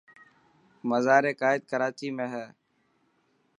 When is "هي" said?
2.33-2.45